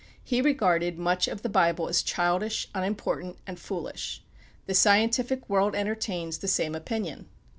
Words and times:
He 0.23 0.41
regarded 0.41 0.97
much 0.97 1.27
of 1.27 1.43
the 1.43 1.47
Bible 1.47 1.87
as 1.87 2.01
childish, 2.01 2.67
unimportant, 2.73 3.37
and 3.45 3.59
foolish. 3.59 4.23
The 4.65 4.73
scientific 4.73 5.47
world 5.47 5.75
entertains 5.75 6.39
the 6.39 6.47
same 6.47 6.73
opinion. 6.73 7.29